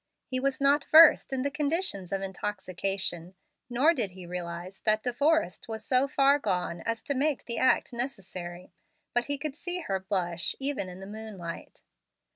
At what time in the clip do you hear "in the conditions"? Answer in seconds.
1.31-2.11